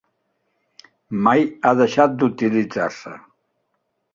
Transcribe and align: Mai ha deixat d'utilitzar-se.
Mai 1.27 1.45
ha 1.71 1.75
deixat 1.81 2.17
d'utilitzar-se. 2.23 3.15